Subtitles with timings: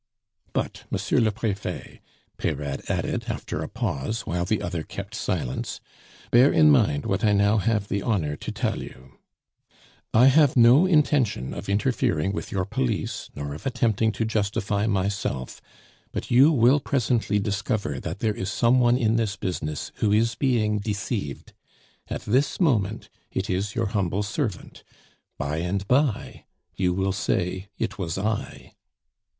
[0.53, 1.99] But, Monsieur le Prefet,"
[2.39, 5.79] Peyrade added after a pause, while the other kept silence,
[6.31, 9.19] "bear in mind what I now have the honor to telling you:
[10.11, 15.61] I have no intention of interfering with your police nor of attempting to justify myself,
[16.11, 20.33] but you will presently discover that there is some one in this business who is
[20.33, 21.53] being deceived;
[22.07, 24.83] at this moment it is your humble servant;
[25.37, 26.45] by and by
[26.75, 28.73] you will say, 'It was I.